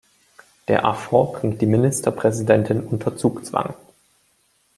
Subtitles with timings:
[0.67, 3.75] Der Affront bringt die Ministerpräsidentin unter Zugzwang.